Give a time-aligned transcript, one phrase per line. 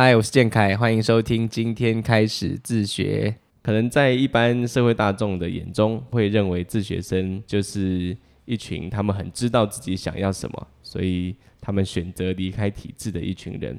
[0.00, 3.34] 嗨，我是建凯，欢迎收听今天开始自学。
[3.60, 13.76] 可能在一般社会大众的眼中，会认为自学生就是一群他们很知道自己想要什么，所以他们选择离开体制的一群人。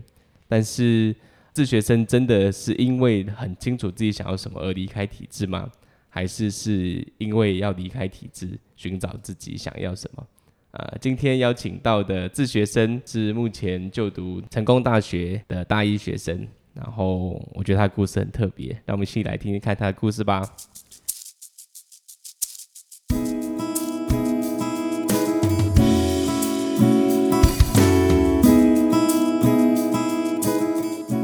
[0.49, 1.15] 但是，
[1.53, 5.71] 自学生真的是因为很清楚自己想要什么而离开体制吗？
[6.09, 10.27] 还是是因为要离开体制，寻找自己想要什么？
[10.71, 20.47] 呃，今天邀请到的自学生是目前就读成功大学的大一学生，然后我觉得他的故事很特别，让我们一起来听听看他的故事吧。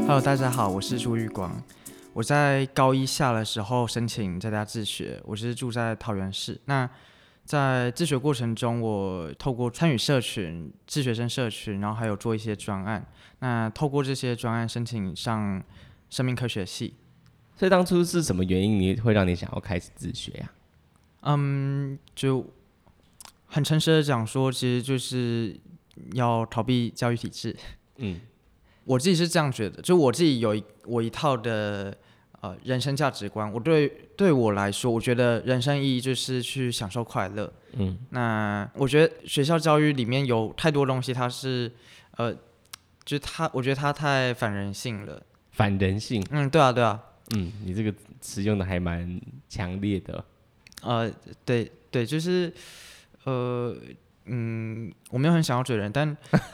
[0.08, 1.62] Hello，大家好，我是朱玉光。
[2.14, 6.60] 我在高一下的时候申请在家自学，我是住在桃园市。
[6.64, 6.90] 那
[7.46, 13.06] 在自学过程中，我透过参与社群、自学生社群，然后还有做一些专案。
[13.38, 15.62] 那透过这些专案申请上
[16.10, 16.94] 生命科学系。
[17.54, 20.52] 所以当初是什么原因，你会让你想要开始自学呀？
[21.22, 22.44] 嗯，就
[23.46, 25.56] 很诚实的讲说，其实就是
[26.14, 27.56] 要逃避教育体制。
[27.98, 28.20] 嗯，
[28.84, 31.96] 我自己是这样觉得，就我自己有一我一套的。
[32.40, 37.52] 呃，人生价值观，我对对我来说，我觉得人生意义就是去享受快乐。
[37.72, 41.70] 嗯，那我觉得学校教育里面有太多东西，它是
[42.16, 42.32] 呃，
[43.04, 45.22] 就是它，我觉得它太反人性了。
[45.52, 46.24] 反人性？
[46.30, 47.02] 嗯，对啊，对啊。
[47.34, 50.24] 嗯，你这个词用的还蛮强烈的。
[50.82, 51.10] 呃，
[51.44, 52.52] 对对，就是
[53.24, 53.76] 呃。
[54.28, 56.16] 嗯，我没有很想要追人，但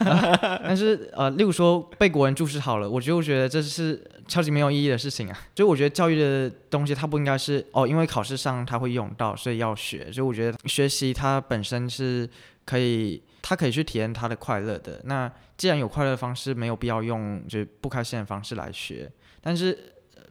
[0.63, 3.99] 但是呃，例如说被国人注视好了，我就觉得这是
[4.33, 5.37] 超级没有意义的事情啊。
[5.53, 10.11] 就我觉得教育的东西，它不应该是哦，因为考试上它会用到，所以要学。
[10.11, 12.27] 所以我觉得学习它本身是
[12.65, 14.99] 可以，它可以去体验它的快乐的。
[15.05, 19.11] 那既然有快乐的方式，没有必要用就是不开心的方式来学。
[19.41, 19.77] 但是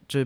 [0.07, 0.25] 就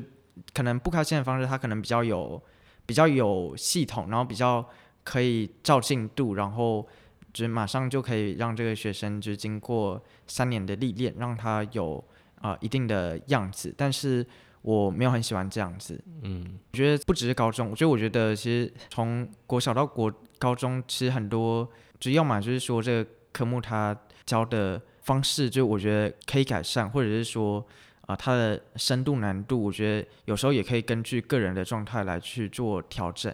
[0.54, 2.42] 可能不开心的方式，它可能比较有
[2.86, 4.68] 比较有系统，然后比较
[5.04, 6.88] 可以照进度，然后。
[7.34, 12.04] 就是马上就可以让这个学生，就是经过三年的历练，让他有
[12.42, 13.74] 啊一定的样子。
[13.78, 14.26] 但是
[14.62, 16.02] 我没有很喜欢这样子。
[16.24, 23.96] 嗯，我觉得不只是高中，我觉得我觉得其实从国小到国高中，其实很多就要么就是说这个科目它
[24.26, 27.66] 教的方式，就我觉得可以改善，或者是说
[28.02, 33.34] 啊它的深度难度，我觉得有时候也可以根据个人的状态来去做调整。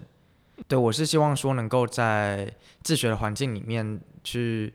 [0.67, 2.53] 对，我是希望说能够在
[2.83, 4.71] 自学的环境里面去，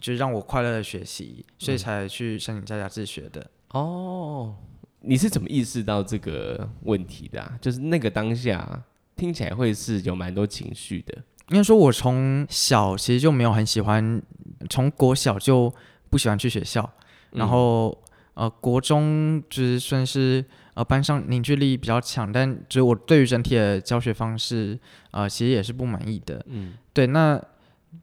[0.00, 3.50] 就是让我快乐的学习，所以才去申请在家自学的。
[3.70, 4.54] 哦，
[5.00, 7.52] 你是怎么意识到这个问题的？
[7.60, 8.84] 就是那个当下
[9.16, 11.14] 听起来会是有蛮多情绪的。
[11.50, 14.22] 应该说，我从小其实就没有很喜欢，
[14.70, 15.72] 从国小就
[16.10, 16.88] 不喜欢去学校，
[17.32, 17.96] 然后
[18.34, 20.44] 呃，国中就是算是。
[20.74, 24.76] 呃，班上凝聚力比较强，但就是我对于整体的教学方式，
[25.12, 26.44] 呃，其实也是不满意的。
[26.48, 27.40] 嗯，对，那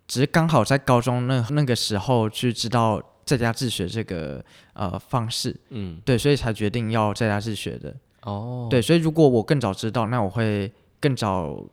[0.07, 4.43] 只是刚好在高中那那个时候去知道在家自学这个
[4.73, 7.95] 呃方式，嗯，对，所以才决定要在家自学的。
[8.23, 11.65] 哦，对，所以如果我更早知道，那我会更早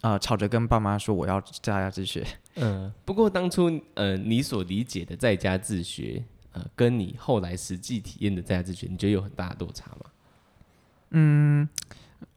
[0.00, 2.26] 呃吵着跟爸妈说我要在家自学。
[2.56, 6.22] 嗯，不过当初呃你所理解的在家自学，
[6.52, 10.06] 呃，跟你后来实际体验的在家自学，你觉得有很大的落差吗？
[11.10, 11.68] 嗯，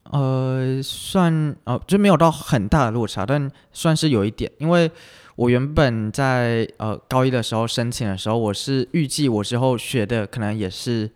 [0.04, 4.50] 呃，算呃，就没有到很大的落差，但算是有一点。
[4.58, 4.90] 因为
[5.36, 11.10] 我原本在呃高一的时候申请的时候，我是预计我之后学的可能也是，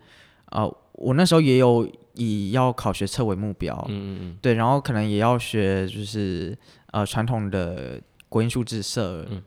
[0.51, 6.57] 呃，我那时候也有以要考学测为目标，嗯嗯嗯，对，然后可能也要学就是
[6.91, 7.99] 呃传统的
[8.29, 9.41] 国音数字社，嗯，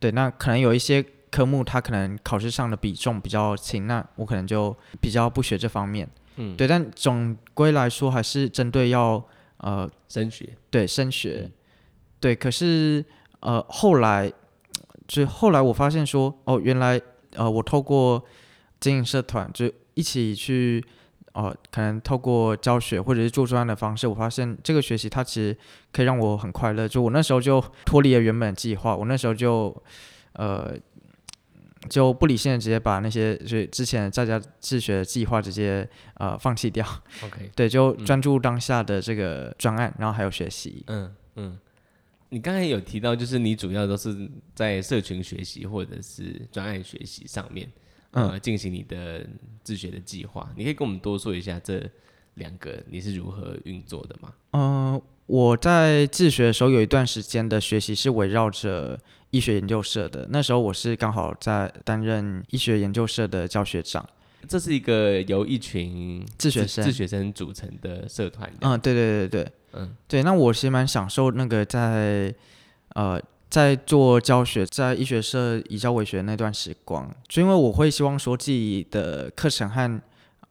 [0.00, 6.08] 对，那可能有一些科目它可能考试上的比重比较轻，那我可能就比较不学这方面。
[6.36, 9.22] 嗯，对，但总归来说还是针对要
[9.58, 11.50] 呃升学，对升学，
[12.18, 13.04] 对，可是
[13.40, 14.32] 呃后来
[15.06, 17.00] 就后来我发现说哦，原来
[17.34, 18.24] 呃我透过
[18.80, 20.84] 经营社团，就一起去
[21.32, 25.56] 哦，可能透过教学或者是做专案的方式，我发现这个学习它其实
[25.92, 26.88] 可以让我很快乐。
[26.88, 29.82] 就我那时候就脱离了原本计划，我那时候就
[30.32, 30.74] 呃。
[31.88, 36.84] 就不理性的直接把那些就之前在家自学的计划直接呃放弃掉。
[37.24, 40.82] OK，对，就专注当下的这个专案，然后还有学习。
[40.88, 41.56] 嗯嗯，
[42.28, 47.70] 你刚才有提到，就是你主要都是在社群学习或者是专案学习上面，
[48.10, 49.26] 呃，进行你的
[49.62, 50.50] 自学的计划。
[50.56, 51.82] 你可以跟我们多说一下这
[52.34, 54.32] 两个你是如何运作的吗？
[54.52, 58.98] 嗯，我在自学的时候有一段时间的学习是围绕着。
[59.30, 64.08] 医学研究社的那时候，我是刚好在担任医学研究社的教学长。
[64.48, 68.50] 这是一个由一群自学生自学生组成的社团。
[68.62, 70.22] 嗯，对对对对，嗯对。
[70.22, 72.34] 那我其实蛮享受那个在
[72.94, 73.20] 呃
[73.50, 80.00] 在做教学，在医学社以教为学那段时光，就因为我会希望说自己的课程和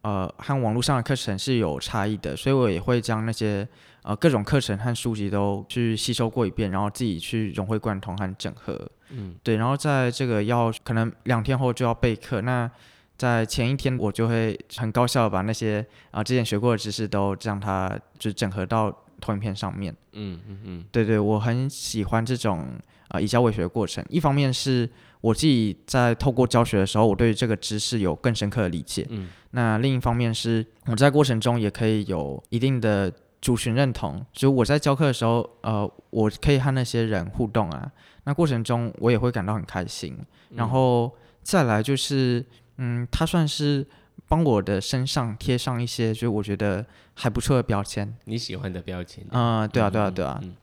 [0.02, 3.68] 呃和网络上的课程是有差异的，所以我也会将那些
[4.04, 8.90] 呃各种课程和书籍都去吸收过一遍，然后自己去融会贯通和整合。
[9.10, 12.70] 嗯对，然后在这个要可能两天后就要备课，那
[13.18, 19.96] 在前一天我就会很高效的把那些啊、之前学过的知识都让它就整合到投影片上面。
[20.14, 22.68] 嗯嗯嗯对对，我很喜欢这种
[23.10, 24.04] 啊、以教为学的过程。
[24.10, 24.90] 一方面是
[25.22, 29.06] 我自己在透过教学的时候，我对这个知识有更深刻的理解。
[29.10, 33.12] 嗯那另一方面是我在过程中也可以有一定的
[33.42, 37.92] 族群认同，就我在教课的时候，呃，我可以和那些人互动啊，
[38.26, 40.18] 那过程中我也会感到很开心。
[40.50, 41.12] 然后
[41.42, 42.46] 再来就是，
[42.78, 43.88] 嗯，它算是
[44.28, 48.16] 帮我的身上贴上一些，就是我觉得还不错的标签。
[48.26, 49.26] 你喜欢的标签。
[49.32, 50.40] 嗯、对啊，对啊，对啊。
[50.42, 50.56] 嗯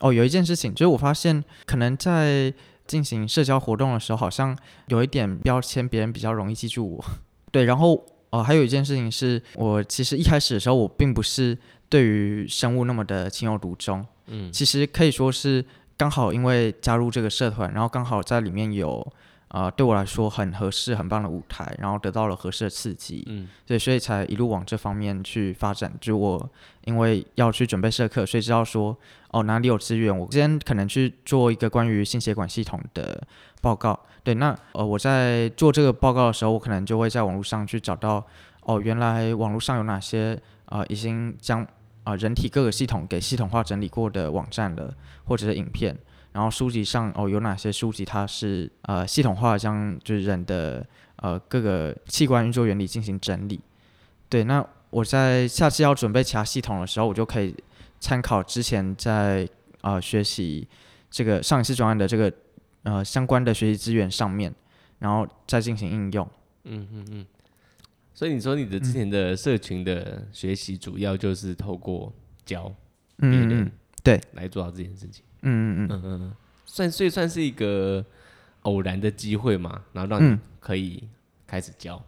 [0.00, 2.52] 哦，有一件事情就是我发现，可能在
[2.86, 4.54] 进行社交活动的时候，好像
[4.88, 7.04] 有一点标签，别人比较容易记住我。
[7.50, 11.56] 对，然后哦，还有一件事情是我其实一开始的时候，我并不是
[11.88, 14.04] 对于生物那么的情有独钟。
[14.26, 15.64] 嗯其实可以说是
[15.96, 19.10] 刚好因为加入这个社团，然后刚好在里面有
[19.56, 23.24] 呃对我来说很合适、很棒的舞台，然后得到了合适的刺激。
[23.26, 25.90] 嗯对，所以才一路往这方面去发展。
[25.98, 26.50] 就我
[26.84, 28.94] 因为要去准备社课，所以知道说
[29.30, 33.26] 哦哪里有资源，我今天可能去做一个关于心血管系统的
[33.62, 33.98] 报告。
[34.22, 38.22] 对，那呃我在做这个报告的时候，我可能就会在网络上去找到
[38.60, 41.66] 哦原来网络上有哪些呃已经将
[42.04, 44.94] 啊、人体各个系统给系统化整理过的网站了，
[45.24, 45.96] 或者是影片。
[46.36, 50.86] 然后书籍上哦有哪些书籍它是呃系统化将就是人的
[51.16, 53.58] 呃各个器官运作原理进行整理。
[54.28, 57.56] 对，那我在下次要准备其他系统的时候，我就可以
[58.00, 59.48] 参考之前在
[59.80, 60.68] 呃学习
[61.10, 62.30] 这个上一次专案的这个
[62.82, 64.54] 呃相关的学习资源上面，
[64.98, 66.28] 然后再进行应用。
[66.64, 67.26] 嗯嗯嗯。
[68.12, 72.12] 所以你说你的之前的社群的学习，主要就是透过
[72.44, 72.64] 教
[73.16, 73.72] 别嗯人嗯
[74.02, 75.24] 对来做到这件事情。
[75.48, 76.32] 嗯嗯嗯嗯嗯嗯，
[76.64, 78.04] 算所以算是一个
[78.62, 81.02] 偶然的机会嘛，然后让你嗯可以
[81.46, 82.02] 开始教。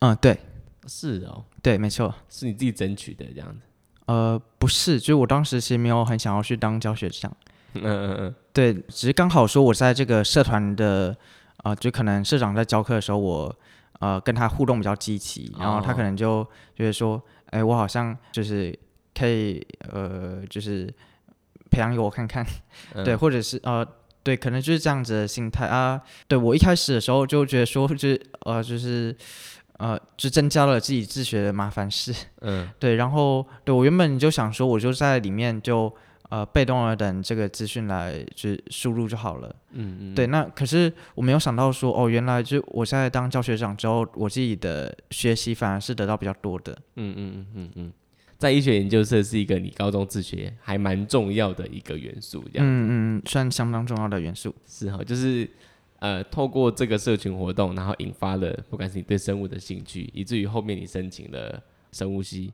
[0.00, 0.38] 嗯，对
[0.86, 2.14] 是哦，对，没错。
[2.28, 3.60] 是你自己争取的这样子。
[4.06, 7.34] 呃，不是，就是我当时其实没有很想要去当教学长。
[7.74, 11.16] 嗯嗯嗯对，只是刚好说我在这个社团的，
[11.64, 13.56] 呃，就可能社长在教课的时候，我
[14.00, 16.46] 呃跟他互动比较积极，然后他哦可能就
[16.76, 18.78] 觉得说，哎、我好像就是
[19.14, 20.92] 可以呃，就是
[21.74, 22.46] 培养给我看看，
[22.94, 23.84] 嗯对，或者是呃。
[24.24, 26.00] 对，可能就是这样子的心态啊。
[26.26, 29.14] 对我一开始的时候就觉得说，就是呃，就是
[29.76, 32.10] 呃，就增加了自己自学的麻烦事。
[32.40, 35.94] 嗯 对，然后对我原本就想说，我就在里面就
[36.30, 39.54] 呃被动的等这个资讯来就是输入就好了。
[39.72, 46.72] 嗯嗯，对，那可是我没有想到说，哦，原来就我在当教学长之后，我自己的学习反而是得到比较多的。
[46.96, 47.92] 嗯嗯嗯嗯嗯，
[48.38, 54.54] 在医学研究社是一个你高中自学还蛮重要的一个元素，这样、嗯嗯，算相当重要的元素。
[54.66, 55.48] 是哈，就是
[56.00, 62.52] 呃，透过这个社群活动，然后引发了不管是你对生物的兴趣，以至于后面你申请了生物系，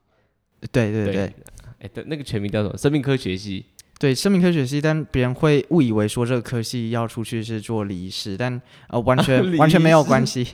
[0.71, 1.33] 对对对。
[1.81, 2.77] 哎，对，那个全名叫什么？
[2.77, 3.65] 生命科学系。
[3.99, 10.47] 对，生命科学系，但别人会误以为说这个科系要出去是做礼仪师，但呃完全 完全没有关系，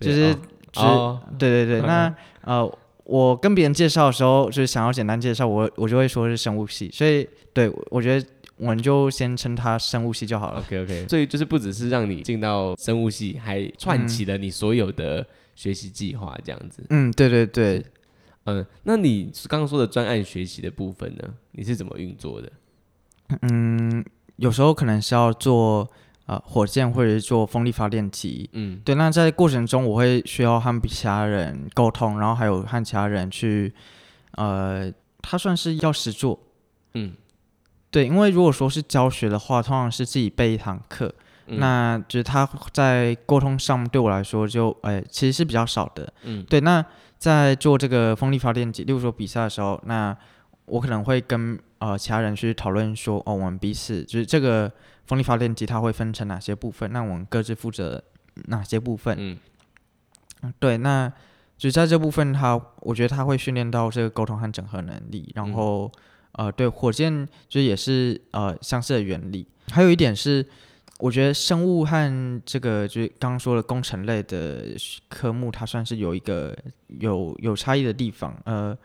[0.00, 0.34] 就是
[0.76, 0.82] 哦。
[0.82, 10.60] 哦，对对对，那呃，我跟别人介绍的时候，就是想要简单介绍，我我就会说是生物系，所以对我觉得我们就先称它生物系就好了。
[10.60, 16.84] OK OK，所以就是不只是让你进到生物系，还串起了你所有的学习计划这样子。
[16.90, 17.84] 嗯，对对对，
[18.44, 21.34] 嗯，那你刚刚说的专案学习的部分呢？
[21.52, 22.52] 你是怎么运作的？
[23.42, 24.04] 嗯，
[24.36, 25.90] 有时候可能是要做
[26.26, 28.48] 呃火箭或者是做风力发电机。
[28.52, 33.72] 嗯对，那在过程中我会需要和其他人沟通，然后还有和其他人去，
[34.32, 36.38] 呃，他算是要实做。
[36.94, 37.14] 嗯
[37.90, 41.14] 对，因为如果说是教学的话，通常是自己备一堂课，
[41.46, 46.12] 嗯那就是他在沟通上对我来说就，哎，其实是比较少的。
[46.22, 46.84] 嗯对，那
[47.18, 50.16] 在做这个风力发电机，例如说比赛的时候，那
[50.66, 54.72] 我可能会跟呃其他人去讨论说，哦，我们彼此就是这个
[55.06, 58.02] 风力发电机它会分成哪些部分，那我们各自负责
[58.46, 59.16] 哪些部分。
[59.18, 59.38] 嗯
[60.58, 61.10] 对，那
[61.56, 65.92] 就在这部分它，我觉得它会训练到这个沟通和整合能力，然嗯后、
[66.32, 69.46] 呃，对火箭就也是呃相似的原理。
[69.70, 70.46] 还有一点是，
[70.98, 74.76] 我觉得生物和这个就是刚刚说的工程类的
[75.08, 76.54] 科目，它算是有一个
[76.88, 78.36] 有有差异的地方。
[78.44, 78.76] 呃，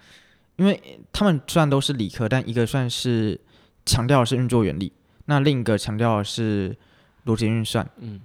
[0.60, 3.40] 因为他们虽然都是理科，但一个算是
[3.86, 4.92] 强调的是运作原理，
[5.26, 6.76] 那另一个强调的是
[7.26, 7.90] 逻辑运算。
[8.00, 8.20] 嗯，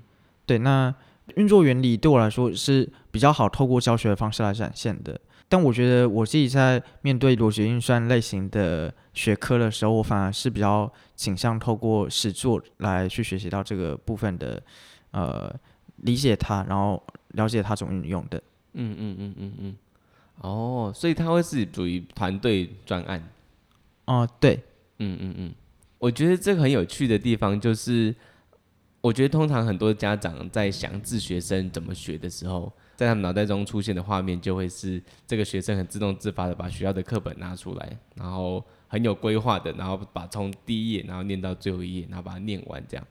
[0.44, 0.92] 对，那
[1.36, 5.18] 运作原理对我来说是比较好透过教学的方式来展现的。
[5.48, 14.60] 但我觉得我自己在面对逻辑运算类型的学科的时候，我反而是比较倾向透过实作来去学习到这个部分的，
[15.12, 15.54] 呃，
[15.98, 18.42] 理解它，然后了解它怎么运用的。
[18.72, 19.76] 嗯嗯嗯嗯嗯，
[20.38, 23.22] 哦，所以他会是属于团队专案。
[24.06, 24.62] 哦、对，
[24.98, 25.54] 嗯嗯嗯，
[25.98, 28.14] 我觉得这个很有趣的地方就是，
[29.00, 43.06] 我觉得通常很多家长在想自学生怎么学的时候，在他们脑袋中出现的画面就会是这个学生很自动自发的把学校的课本拿出来，然后很有规划的，然后把从第一页然后念到最后一页，然后把它念完这样。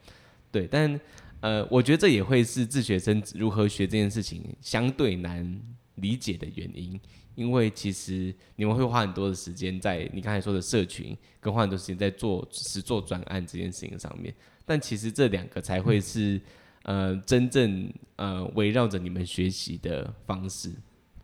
[0.52, 1.00] 对，但
[1.40, 5.60] 呃，我觉得这也会是自学生如何学这件事情相对难
[5.96, 7.00] 理解的原因。
[7.34, 14.32] 因为其实你们会花很多的时间在你刚才说的社群，跟花很多时间在做实做专案这件事情上面，
[14.64, 16.40] 但其实这两个才会是、
[16.84, 20.70] 呃真正呃围绕着你们学习的方式。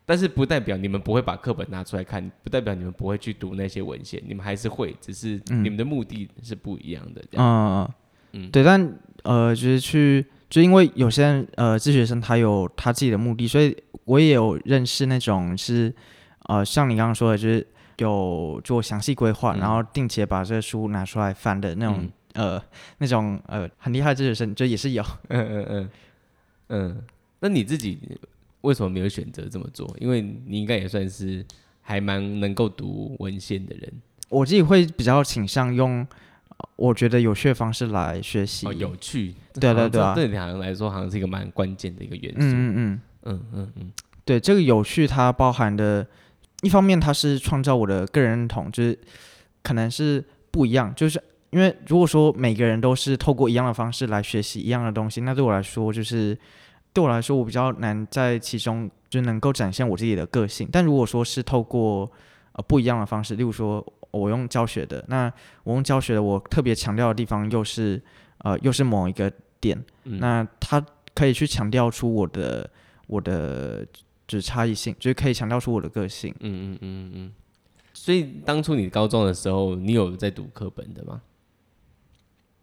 [0.04, 7.22] 但是不代表你们不会把课本拿出来看，不代表你们不会去读那些文献，你们还是会，只是你们的目的是不一样的。
[7.30, 7.92] 这样，嗯
[8.32, 13.76] 嗯对，但呃，就是去，就因为有些人呃，自学生他有他自己的目的，所以
[14.10, 15.94] 我也有认识那种是
[16.46, 17.64] 呃，像你刚刚说的，就是
[17.98, 22.60] 有做详细规划，嗯然后并且把这个书拿出来翻的那种、呃
[22.98, 25.04] 那种呃很厉害的自学生，就也是有。
[25.28, 25.90] 嗯嗯嗯
[26.70, 27.02] 嗯。
[27.38, 28.00] 那你自己
[28.62, 29.88] 为什么没有选择这么做？
[30.00, 31.46] 因为你应该也算是
[31.80, 33.92] 还蛮能够读文献的人。
[34.28, 36.04] 我自己会比较倾向用
[36.48, 38.66] 呃我觉得有趣的方式来学习。
[38.66, 42.40] 哦，有趣，对对对啊对你好像来说，好像是一个蛮关键的一个元素。
[42.40, 43.00] 嗯嗯嗯。
[43.24, 43.92] 嗯嗯嗯
[44.24, 46.06] 对这个有趣，它包含的，
[46.62, 48.98] 一方面它是创造我的个人认同，就是
[49.62, 56.38] 可能是不一样，就是因为如果说每个人都是透过一样的方式来学习一样的东西，那对我来说就是
[56.92, 60.68] 对我来说我比较难在其中就能够展现我自己的个性。
[60.70, 62.10] 但如果说是透过
[62.52, 65.32] 呃不一样的方式，例如说我用教学的，那
[65.64, 68.00] 我用教学的，我特别强调的地方又是
[68.38, 70.84] 呃又是某一个点，嗯那它
[71.14, 72.68] 可以去强调出我的
[73.10, 73.84] 我的
[74.28, 76.32] 就是差异性，就是可以强调出我的个性。
[76.38, 77.32] 嗯嗯嗯嗯。
[77.92, 81.20] 所以当初你高中的时候，你有在读课本的吗？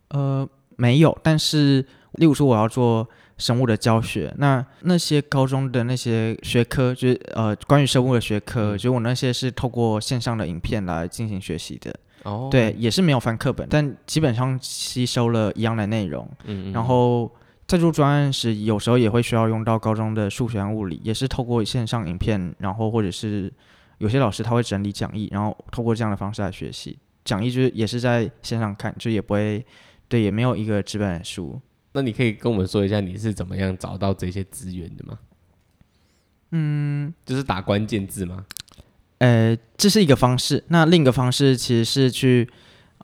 [0.07, 11.93] 呃，没有，但是例如说我要做生物的教学，那那些高中的那些学科，就是呃关于生物的学科，嗯就是我那些是透过线上的影片来进行学习的。
[12.23, 16.27] 哦，对，也是没有翻课本，但基本上吸收了一样的内容。
[16.45, 17.29] 嗯，嗯然后
[17.67, 23.51] 在做专案时，有时候也会需要用到高中的数学和物理，也是透过线上影片，然后或者是
[23.97, 26.97] 有些老师他会整理讲义，然后透过这样的方式来学习。
[27.25, 29.65] 讲义就是也是在线上看，就也不会
[30.07, 31.59] 对，也没有一个纸本书。
[31.91, 35.19] 那你可以跟我们说一下你是怎么样找到这些资源的吗？
[36.51, 38.45] 嗯，就是打关键字吗？
[39.17, 40.63] 呃，这是一个方式。
[40.69, 42.47] 那另一个方式其实是去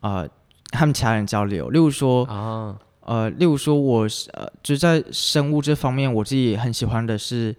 [0.01, 0.29] 呃
[0.71, 7.55] 和其他人交流，例如说啊，呃，例如说我是呃，就是在生物这方面，我自己很喜欢的是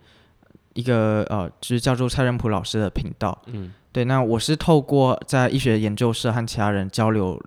[0.74, 3.36] 一个呃，就是叫做蔡仁普老师的频道。
[3.46, 7.40] 嗯，对，那我是透过在医学研究社和其他人交流，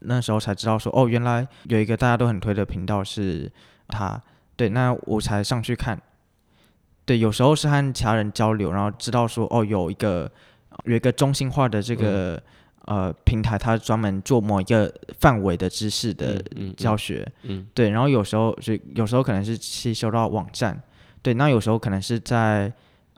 [0.00, 3.50] 那时候才知道说，哦，原来有一个大家都很推的频道是
[3.88, 4.20] 他。
[4.56, 5.98] 对，那我才上去看。
[7.06, 10.30] 对，有时候是和其他人交流，然后知道说，哦，有一个
[10.84, 12.40] 有一个中心化的这个、
[12.86, 16.42] 呃平台，它专门做某一个范围的知识的
[16.76, 17.30] 教学。
[17.42, 17.66] 嗯。
[17.74, 20.82] 对，然后有时候就有时候可能是吸收到网站，
[21.22, 22.72] 对，那有时候可能是在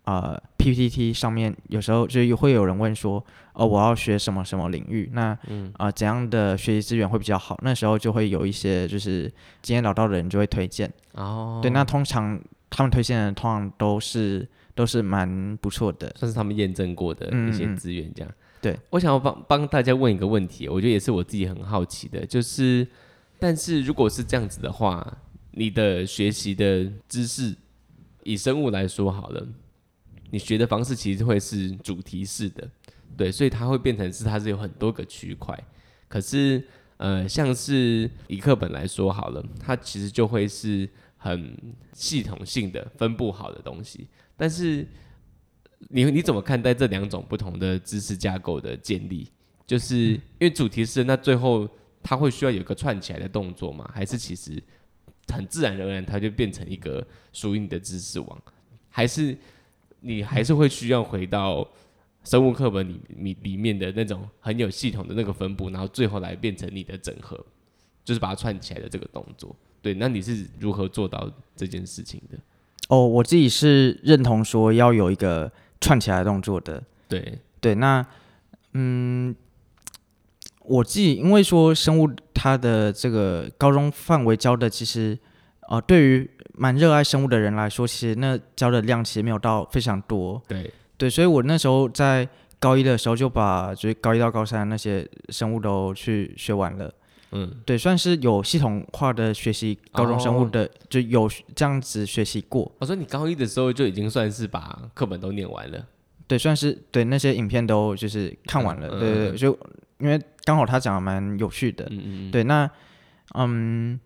[0.05, 5.73] 呃 PPT 上面，有时候就会有人问说，哦，我要学什么什么领域，那嗯。
[5.77, 7.59] 啊、呃怎样的学习资源会比较好？
[7.63, 18.33] 那时候就会有一些就是经验老道的人就会推荐，哦，对，那通常他们推荐的通常都是都是蛮不错的，算是他们验证过的一些资源，这样。
[18.63, 22.87] 对，我想要帮帮大家问一个问题，我觉得也是我自己很好奇的，就是，
[23.41, 25.19] 但是如果是这样子的话，
[25.51, 27.57] 你的学习的知识，
[28.23, 29.49] 以生物来说好了，
[30.31, 32.71] 你学的方式其实会是主题式的，
[33.17, 35.59] 对，所以它会变成是它是有很多个区块，
[36.07, 36.63] 可是
[36.99, 41.57] 呃，像是以课本来说好了，它其实就会是很
[41.93, 44.87] 系统性的分布好的东西，但是
[45.89, 49.29] 你你怎么看待这两种不同的知识架构的建立？
[49.67, 51.69] 就是因为主题是那最后
[52.03, 53.89] 它会需要有一个串起来的动作吗？
[53.95, 54.63] 还是其实
[55.29, 58.43] 很自然而然它就变成一个属于你的知识网，
[58.91, 59.37] 还是
[60.01, 61.67] 你还是会需要回到
[62.25, 67.43] 生物课本里里里面的那种很有系统的那个分布，然后最后来变成你的整合，
[68.05, 69.55] 就是把它串起来的这个动作。
[69.81, 72.39] 对，那你是如何做到这件事情的？
[72.89, 75.51] 哦，我自己是认同说要有一个
[75.83, 76.83] 串起来动作的。
[77.07, 78.03] 对，对，那
[78.73, 79.37] 嗯，
[80.65, 85.19] 我自己因为说生物它的这个高中范围教的其实，
[85.69, 90.41] 呃，对于蛮热爱生物的人来说，其实那教的量其实没有到非常多。
[90.49, 92.27] 对，对，所以我那时候在
[92.59, 96.91] 高一的时候就把就是高一到高三那些生物都去学完了。
[97.33, 102.71] 嗯，对，算是有系统化的学习高中生物的，就有这样子学习过。
[102.79, 105.87] 我说你高一的时候就已经算是把课本都念完了。
[106.27, 108.89] 对，算是对那些影片都就是看完了。
[108.89, 109.59] 对对对，就
[109.99, 111.87] 因为刚好他讲的蛮有趣的。
[111.91, 112.71] 嗯嗯对，那
[113.35, 113.99] 嗯，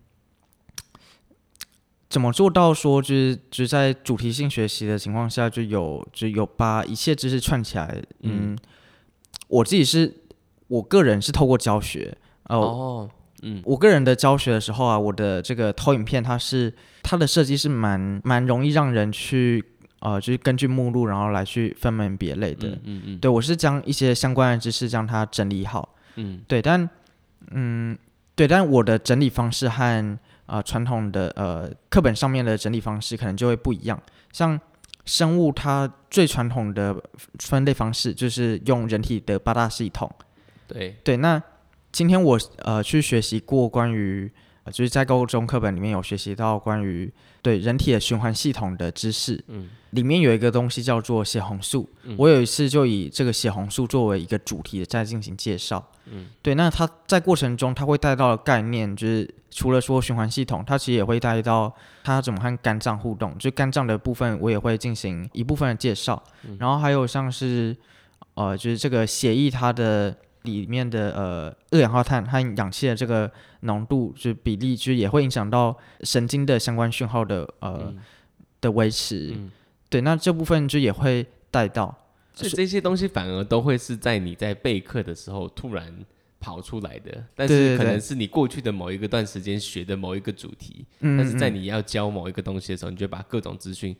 [2.09, 8.01] 怎么做到说就是就是在主题性学习的情况下，就有就有把一切知识串起来？
[8.21, 8.57] 嗯，
[9.49, 10.15] 我自己是
[10.67, 13.09] 我个人是透过教学哦。
[13.47, 19.63] 嗯，我个人的教学的时候啊，我的这个投影片它是它的设计是蛮蛮容易让人去
[19.99, 22.67] 呃，就是根据目录然后来去分门别类的。
[22.83, 25.95] 嗯嗯，对我是将一些相关的知识将它整理好。
[26.15, 26.89] 嗯，对，但
[27.51, 27.97] 嗯，
[28.35, 33.97] 对，但我的整理方式和啊传统的呃课本上面的整理方式可能就会不一样。
[34.33, 34.59] 像
[35.05, 36.95] 生物它最传统的
[37.39, 40.11] 分类方式就是用人体的八大系统。
[40.67, 41.41] 对对，那。
[41.97, 44.31] 今天我呃去学习过关于，
[44.71, 47.11] 就是在高中课本里面有学习到关于
[47.41, 61.73] 对人体的循环系统的知识，嗯，里面有一个东西叫做血红素，我有一次就以这个血红素作为一个主题在进行介绍，嗯，对，那它在过程中它会带到的概念就是除了说循环系统，它其实也会带到
[62.03, 66.21] 它怎么和肝脏互动，就肝脏的部分我也会进行一部分的介绍，
[66.59, 67.75] 然后还有像是
[68.35, 70.15] 呃就是这个血液它的。
[70.43, 73.31] 里面的呃二氧化碳和氧气的这个
[73.61, 77.93] 浓度就比例，就也会影响到神经的相关讯号的呃
[78.61, 79.35] 的维持。
[79.89, 81.95] 对，那这部分就也会带到。
[82.33, 85.91] 所以这些东西反而都会是在你在备课的时候突然
[86.39, 93.95] 跑出来的，但是可能是你过去的某一个段时间学的某一个主题，但是在你要教某一个东西的时候，你就把各种资讯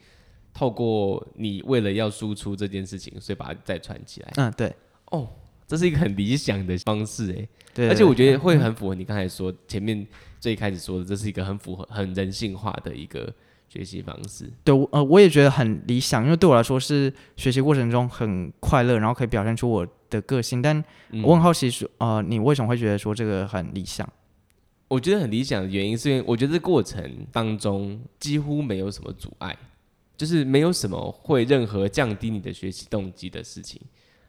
[0.53, 4.31] 透过你为了要输出这件事情，所以把它再串起来。
[4.35, 4.75] 嗯，对。
[5.05, 5.27] 哦。
[5.67, 10.07] 这是一个很理想的方式，哎，对，而且我觉得会很符合你刚才说前面
[10.39, 13.31] 最开始说的，这是一个很符合、很人性化的一个
[13.67, 14.49] 学习方式。
[14.63, 20.61] 对，呃，我也觉得很理想，因为对我来说是学习过程中很快乐，然后可以表现出我的个性。
[20.61, 20.81] 但
[21.23, 24.07] 我很好奇，说，呃，你为什么会觉得说这个很理想？
[24.87, 29.53] 我觉得很理想的原因是因为我觉得这过程当中几乎没有什么阻碍，
[30.15, 33.81] 就是没有什么会任何降低你的学习动机的事情。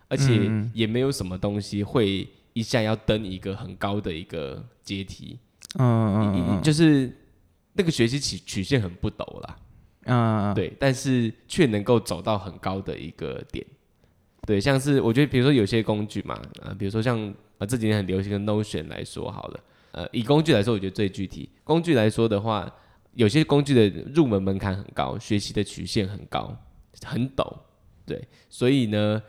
[0.09, 5.38] 而且也没有什么东西会一下要登一个很高的一个阶梯，
[5.79, 7.12] 嗯嗯就是
[7.75, 9.57] 那个学习曲曲线很不陡啦，
[10.07, 13.64] 嗯对，但是却能够走到很高的一个点，
[14.47, 17.16] 对，像是我觉得比如说有些工具嘛，呃，比如说像
[17.59, 19.61] 呃这几年很流行的 Notion 来说好了，
[19.92, 22.68] 呃，以工具来说，我觉得最具体，工具来说的话，
[23.12, 26.57] 有些工具的入门门槛很高，学习的曲线很高，
[27.05, 27.55] 很陡，
[28.07, 29.23] 对，所以呢。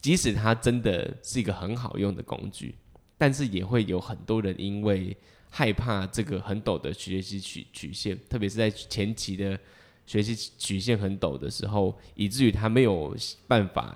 [0.00, 2.74] 即使它真的是一个很好用的工具，
[3.18, 5.14] 但是也会有很多人因为
[5.50, 9.58] 害怕这个很陡的学习曲曲线，特别是在前期的
[10.06, 13.14] 学习曲线很陡的时候，以至于他没有
[13.46, 13.94] 办法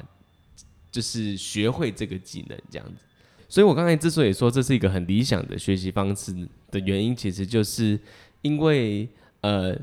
[0.90, 3.02] 就是学会这个技能这样子。
[3.48, 6.32] 所以我刚才之所以说这是一个很理想的学习方式
[6.70, 7.98] 的原因，其实就是
[8.42, 9.08] 因为
[9.40, 9.74] 呃，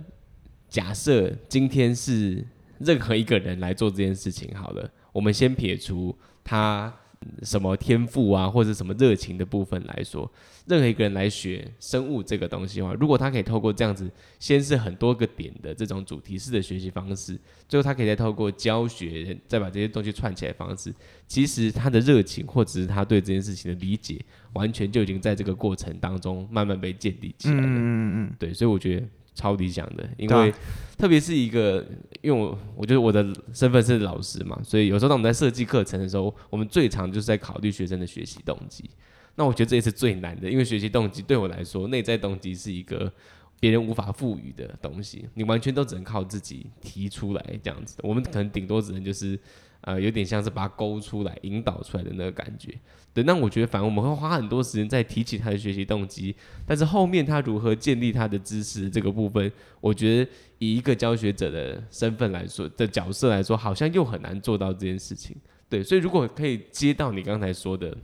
[0.69, 2.45] 假设今天是
[2.79, 4.91] 任何一个人来做这件事情，好了。
[5.17, 6.93] 我们先撇除他
[7.41, 10.31] 什么天赋啊，或者什么热情的部分来说，
[10.67, 17.35] 任何一个人来学生物这个东西的话，如果他可以透过这样子，先是很多个点的这种主题式的学习方式，
[17.67, 20.93] 最后他可以再透过教学，再把这些东西串起来方式，
[21.27, 27.61] 其实他的热情或者是他对这件事情的理解，完全就已经在这个过程当中慢慢被建立起来了。
[27.63, 29.07] 嗯嗯嗯，对，所以我觉得。
[29.37, 30.51] 超理想的，因为
[30.97, 31.85] 特别是一个，
[32.23, 33.23] 因为我我觉得我的
[33.53, 38.89] 身份是老师嘛，所以有时候当我们在设计课程的时候，我们最常就是在考虑学生的学习动机。
[39.35, 43.13] 那我觉得这也是最难的，因为学习动机对我来说，内在动机是一个
[43.59, 47.95] 别人无法赋予的东西，你完全都只能靠自己提出来这样子。
[48.01, 49.39] 我们可能顶多只能就是
[49.87, 52.77] 呃，有点像是把它勾出来、引导出来的那个感觉。
[53.13, 65.37] 对，那我觉得反而我们会花很多时间在提起他的学习动机，但是后面他如何建立他的知识这个部分，我觉得以一个教学者的身份来说的角色来说，好像又很难做到这件事情。
[65.69, 67.97] 对，所以如果可以接到你刚才说的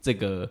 [0.00, 0.50] 这个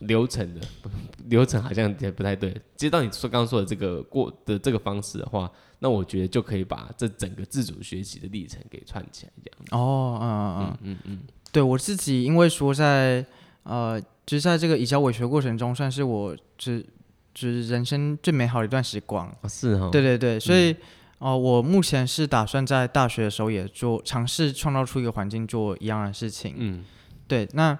[0.00, 0.60] 流程的
[1.28, 2.54] 流程，好像也不太对。
[2.76, 9.80] 接到你说刚刚说的这个过的这个方式的话，那我觉得就可以把这整个自主学习的历程给串起来，这样。
[9.80, 11.20] 哦，嗯嗯嗯嗯嗯，
[11.52, 13.24] 对我自己，因为说在
[13.62, 16.84] 呃，就是在这个以教委学过程中，算是我只
[17.32, 19.28] 就是人生最美好的一段时光。
[19.42, 20.74] 哦是哈，对对对，所以
[21.18, 26.54] 哦、我目前是打算在大学的时候也做尝试创造出一个环境做一样的事情。
[26.56, 26.82] 嗯
[27.28, 27.78] 对，那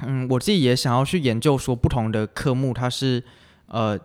[0.00, 3.22] 嗯，我自己也想要去研究说不同的科目它是
[3.66, 3.98] 呃，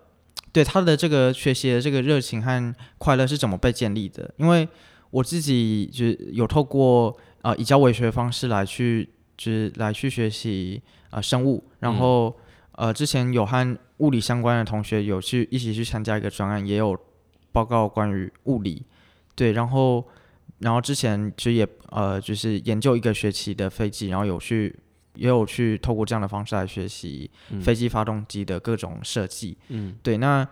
[0.52, 4.68] 对他的这个学习的这个热情和快乐是怎么被建立的，因为
[5.12, 12.36] 我自己就是有透过呃以教为学的方式来去就是来去学习呃生物，然后、
[12.74, 16.98] 呃之前有和物理相关的同学有去一起去参加一个专案，也有
[17.52, 18.86] 报告关于物理，
[19.36, 20.08] 对，然后
[20.60, 24.74] 然后之前其实也呃就是研究一个学期的飞机，然后有去
[25.20, 27.62] 也有去透过这样的方式来学习嗯。
[27.62, 29.96] 飞机发动机的各种设计，嗯。
[30.02, 30.48] 对，那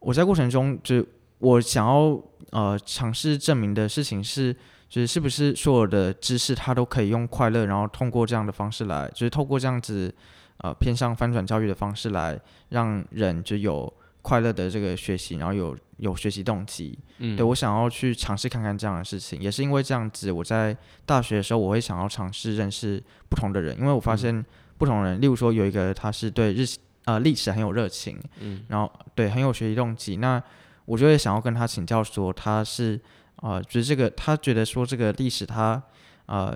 [0.00, 1.04] 我在过程中，就
[1.38, 4.54] 我想要呃尝试证明的事情是，
[4.88, 10.12] 就是是不是所有的知识它都可以用快乐，然后通过这样的方式来，就是透过这样子
[10.58, 16.98] 呃偏向翻转教育的方式来让人就有快乐的这个学习，然后有有学习动机。
[17.18, 24.18] 嗯，对我想要去尝试看看这样的事情，也是因为这样子，我在大学的时候我会想要尝试认识不同的人，因为我发嗯。
[24.18, 24.44] 现
[24.78, 26.66] 不同人，例如说有一个他是对日
[27.06, 28.62] 呃历史很有热情，嗯。
[28.68, 30.42] 然后对很有学习动机，那
[30.84, 33.00] 我就会想要跟他请教说他是
[33.36, 35.82] 呃，就是这个他觉得说这个历史他
[36.26, 36.54] 呃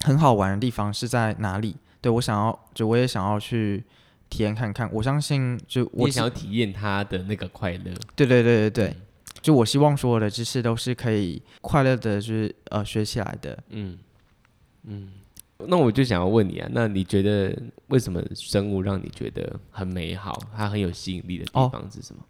[0.00, 1.76] 很好玩的地方是在哪里？
[2.00, 3.84] 对我想要就我也想要去
[4.28, 7.92] 体验看看，我相信就我自我想要体验他的那个快乐。
[8.14, 8.96] 对对对对对，嗯
[9.40, 13.56] 就我希望所有的知识都是可以快乐的，就是呃学起来的。
[13.70, 13.96] 嗯
[14.84, 15.10] 嗯，
[15.66, 22.22] 那我就想要问你啊，那你觉得为什么生物让你觉得很美好，它很有吸引力的地哦方是什么？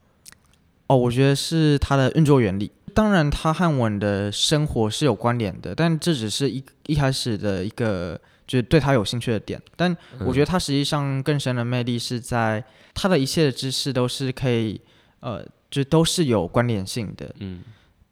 [0.88, 2.70] 哦，我觉得是它的运作原理。
[2.94, 9.62] 当然，它和我们的生活是有关联的，但这只是一一开始的一个就是对他有兴趣的点。
[9.76, 14.80] 但我觉得他实际上更深的魅力是在他的一切的知识都是可以
[15.20, 17.32] 呃，就都是有关联性的。
[17.38, 17.62] 嗯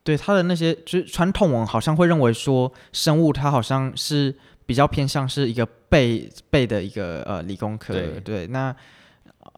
[0.04, 4.32] 对他的那些，就是传统文好像会认为说生物它好像是
[4.64, 8.72] 比较偏向是一个背背的一个呃理工科，对那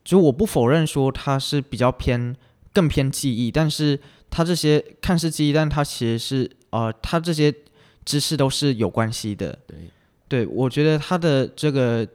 [0.03, 2.35] 就我不否认说它是比较偏
[2.73, 7.55] 更偏记忆，但是它这些看似记忆，但它其实是呃它这些
[8.07, 9.59] 知识都是有关系的。
[9.67, 9.77] 对，
[10.29, 12.07] 对我觉得它的这个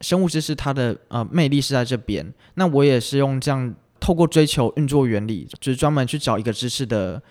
[0.00, 7.22] 生物知识它的呃魅力是在这边，那我也是用这样透过追求运作原理，就是专门去找一个知识的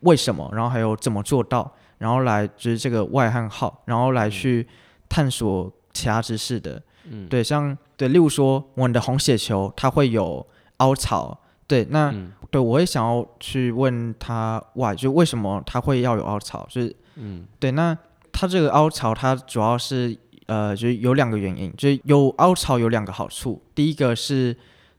[0.00, 4.66] 为什么，然后还有怎么做到，然后来就是这个外汉号，然后来去
[5.08, 6.82] 探索其他知识的。
[7.10, 7.28] 嗯。
[7.28, 10.46] 对，像对，例如说我们的红血球它会有
[10.78, 12.32] 凹槽，对，那、嗯。
[12.50, 17.44] 对我也想要去问他 why，就为什么它会要有凹槽，就是嗯。
[17.58, 17.96] 对，那
[18.42, 23.62] 它这个凹槽它主要是呃，就是有两个原因，就是有凹槽有两个好处。
[23.72, 24.48] 第一个是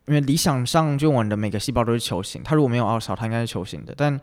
[0.07, 3.93] 因为理想上就我们的每个细胞都是球形，它如果没有凹槽，它应该是球形的。
[3.97, 4.15] 但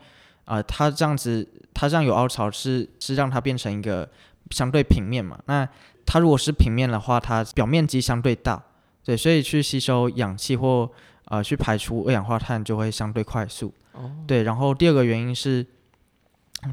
[0.47, 4.09] 啊、呃它这样子，它这样有凹槽是是让它变成一个
[4.53, 5.39] 相对平面嘛？
[5.45, 5.69] 那
[6.07, 8.65] 它如果是平面的话，它表面积相对大，
[9.05, 10.91] 对，所以去吸收氧气或
[11.27, 13.75] 呃去排出二氧化碳就会相对快速。
[13.93, 15.67] 哦对，然后第二个原因是，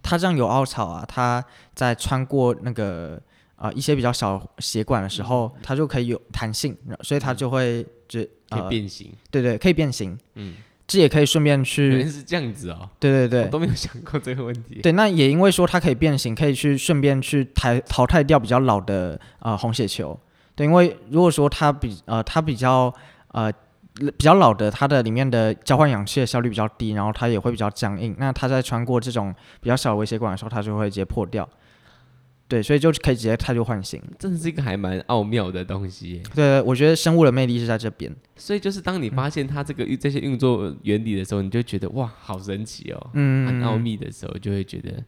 [0.03, 3.21] 它这样有凹槽啊，它在穿过那个
[3.55, 8.19] 呃一些比较小血管的时候，它就可以有弹性，所以它就会就
[8.49, 9.11] 可以呃变形。
[9.31, 10.17] 对对，可以变形。
[10.35, 14.79] 嗯，这也可以顺便去原来是这样子哦，对对对我都没有想过这个问题。
[14.81, 20.17] 对，那也因为说它可以变形，可以去顺便去淘淘汰掉比较老的呃红血球。
[20.55, 22.93] 对，因为如果说它比呃它比较
[23.29, 23.51] 呃
[23.99, 28.15] 比较老的，它的里面的交换氧气的效率比较低，然后它也会比较僵硬。
[28.17, 31.47] 那它在穿过这种比较小的微血管的时候，它就会直接破掉。
[32.49, 34.01] 对，所以就可以直接它就换新。
[34.17, 36.23] 真的是一个还蛮奥妙的东西。
[36.33, 38.09] 对，我觉得生物的魅力是在这边。
[38.37, 45.03] 所以就是当你发现它这个运这些运作原理的时候，你就觉得哇，好神奇哦，嗯，很奥秘的时候，就会觉得，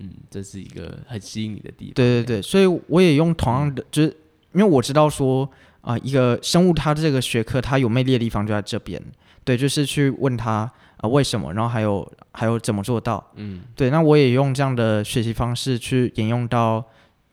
[0.00, 1.94] 嗯，这是一个很吸引你的地方。
[1.94, 4.08] 对对对，所以我也用同样的，就是
[4.52, 5.48] 因为我知道说，
[5.82, 9.02] 啊、一个生物它这个学科它有魅力的地方就在这边，
[9.44, 13.62] 对，就是去问他啊、为什么，然后还有还有怎么做到，嗯。
[13.74, 16.84] 对，那我也用这样的学习方式去沿用到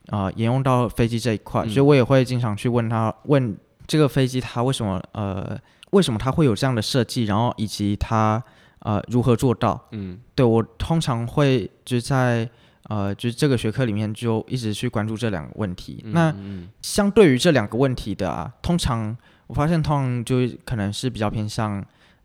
[0.07, 1.69] 啊、沿用到飞机这一块，嗯。
[1.69, 5.55] 所以我也会经常去问他问这个飞机它为什么呃
[5.91, 8.43] 为什么它会有这样的设计，然后以及它
[8.79, 9.79] 呃如何做到。
[9.91, 10.19] 嗯。
[10.33, 12.49] 对我通常会就是在
[12.89, 16.01] 呃就是这个学科里面就一直去关注这两个问题。
[16.03, 19.15] 嗯，那嗯相对于这两个问题的啊，通常
[19.47, 21.81] 我发现通常就可能是比较偏向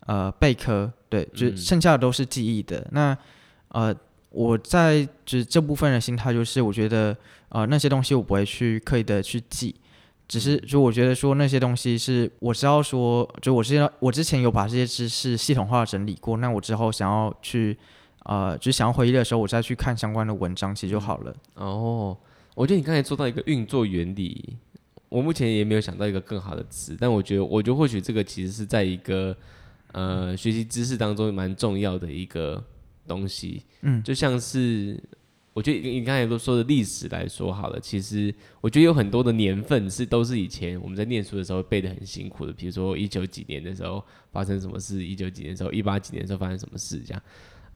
[0.07, 2.85] 呃备科，对，就剩下的都是记忆的。
[2.91, 3.17] 那
[3.69, 3.95] 呃
[4.31, 7.17] 我在就是这部分的心态就是，我觉得
[7.51, 9.73] 呃那些东西我不会去刻意的去记。
[10.27, 17.77] 只是就我觉得说那些东西是我知道说，就我知道我之前有把这些知识系统化整理过，那我之后想要去
[18.25, 21.35] 呃就是想要回忆的时候，我再去看相关的文章其实就好了。
[21.55, 22.17] 哦，
[22.55, 24.57] 我觉得你刚才说到一个运作原理，
[25.09, 29.37] 我目前也没有想到一个更好的词，但我觉得，我觉得或许这个其实是在一个
[29.93, 32.63] 呃学习知识当中蛮重要的一个
[33.07, 35.01] 东西，嗯就像是
[35.53, 47.23] 我觉得你刚才都说的历史来说好了，其实我觉得有很多的年份是都是以前我们在念书的时候背的很辛苦的，比如说一九几年的时候发生什么事，一九几年的时候，一八几年的时候发生什么事这样。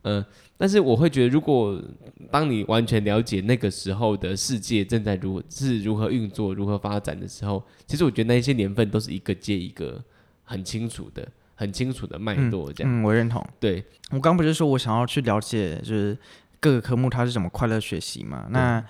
[0.02, 0.24] 嗯、
[0.56, 1.82] 但是我会觉得，如果
[2.30, 10.02] 当你完全了解那个时候的世界正在如是如何运作、如何发展的时候，其实我觉得那些年份都是一个接一个
[10.44, 13.44] 很清楚的、很清楚的脉络，这样、嗯，我认同。
[13.60, 13.84] 对。
[14.10, 16.16] 我刚不是说我想要去了解，就是
[16.60, 18.46] 各个科目它是怎么快乐学习嘛？
[18.50, 18.82] 那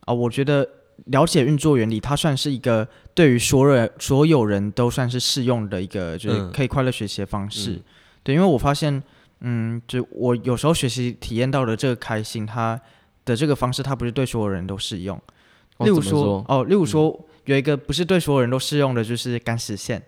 [0.00, 0.68] 啊、我觉得
[1.06, 7.72] 了解运作原理，它算是一个对于所有人所有人都算是适用的一个，就是嗯可以快乐学习的方式。
[7.72, 7.82] 嗯
[8.24, 9.02] 对，因为我发现，
[9.40, 12.80] 嗯，就我有时候学习体验到的这个开心，它
[13.24, 15.16] 的这个方式，它不是对所有人都适用。
[15.76, 20.00] 哦例如说哦，例如说、有一个不是对所有人都适用的，就是干实线。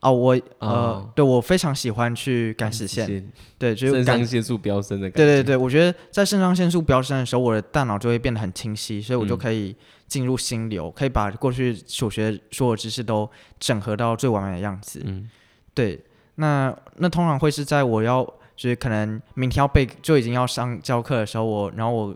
[0.00, 5.24] 哦，我呃，哦对我非常喜欢去干实线，对，就是肾上腺素飙升的感觉。
[5.24, 9.76] 对对对，我觉得在肾上腺素飙升的时候，我的大脑就会变得很清晰，所以我就嗯可以
[10.08, 15.02] 进入心流，可以把过去所学所有知识都整合到最完美的样子。
[15.04, 15.28] 嗯
[15.74, 16.02] 对，
[16.36, 18.26] 那那通常会是在我要
[18.60, 22.14] 就是可能明天要备就已经要上教课的时候，我然后我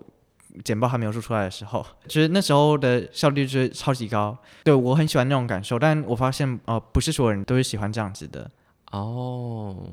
[0.63, 4.37] 简报还没有做出来的时候，其实那时候的效率就是超级高。
[4.63, 8.51] 对我很喜欢那种感受，但我发现呃不是所有人都是喜欢这样子的。
[8.91, 9.91] 哦，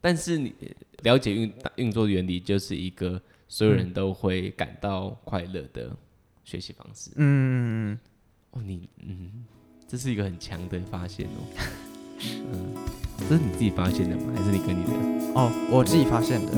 [0.00, 0.54] 但是你
[1.02, 5.94] 了解运运作原理，就是一个所有人都会感到快乐的
[6.44, 7.10] 学习方式。
[7.16, 7.98] 嗯，
[8.52, 9.44] 哦，你嗯，
[9.86, 11.89] 这是一个很强的发现哦。
[12.52, 12.74] 嗯，
[13.28, 14.32] 这是你自己发现的吗？
[14.36, 14.90] 还是你跟你的？
[15.34, 16.52] 哦，我自己发现的。